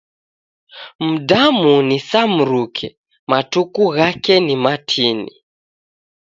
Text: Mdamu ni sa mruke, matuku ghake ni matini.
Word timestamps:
Mdamu 0.99 1.73
ni 1.87 1.97
sa 2.07 2.21
mruke, 2.33 2.87
matuku 3.29 3.83
ghake 3.95 4.35
ni 4.45 4.55
matini. 4.63 5.33